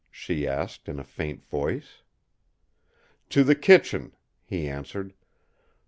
she 0.09 0.47
asked 0.47 0.89
in 0.89 0.97
a 0.99 1.03
faint 1.03 1.45
voice. 1.45 2.01
"To 3.29 3.43
the 3.43 3.53
kitchen," 3.53 4.15
he 4.43 4.67
answered. 4.67 5.13